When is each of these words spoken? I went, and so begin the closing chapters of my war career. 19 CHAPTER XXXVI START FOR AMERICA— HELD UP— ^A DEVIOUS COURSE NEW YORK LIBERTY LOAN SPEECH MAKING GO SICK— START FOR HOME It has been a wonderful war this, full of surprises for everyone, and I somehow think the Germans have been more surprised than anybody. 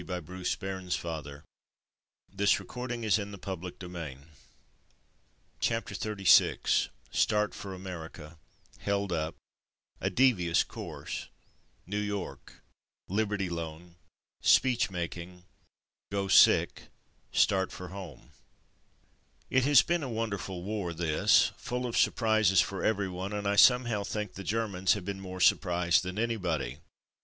I 0.01 0.03
went, 0.03 0.15
and 0.63 0.91
so 0.91 1.11
begin 1.11 1.43
the 2.33 2.45
closing 2.49 3.11
chapters 3.11 3.17
of 3.19 3.31
my 3.37 3.55
war 3.55 3.57
career. 3.59 3.89
19 3.91 4.27
CHAPTER 5.59 5.93
XXXVI 5.93 6.89
START 7.11 7.53
FOR 7.53 7.75
AMERICA— 7.75 8.39
HELD 8.79 9.11
UP— 9.11 9.35
^A 10.01 10.15
DEVIOUS 10.15 10.63
COURSE 10.63 11.27
NEW 11.85 11.99
YORK 11.99 12.63
LIBERTY 13.09 13.49
LOAN 13.51 13.95
SPEECH 14.41 14.89
MAKING 14.89 15.43
GO 16.11 16.27
SICK— 16.27 16.87
START 17.31 17.71
FOR 17.71 17.89
HOME 17.89 18.31
It 19.51 19.65
has 19.65 19.83
been 19.83 20.01
a 20.01 20.09
wonderful 20.09 20.63
war 20.63 20.93
this, 20.95 21.51
full 21.57 21.85
of 21.85 21.95
surprises 21.95 22.59
for 22.59 22.83
everyone, 22.83 23.33
and 23.33 23.45
I 23.47 23.55
somehow 23.55 24.03
think 24.03 24.33
the 24.33 24.43
Germans 24.43 24.93
have 24.93 25.05
been 25.05 25.19
more 25.21 25.39
surprised 25.39 26.01
than 26.01 26.17
anybody. 26.17 26.79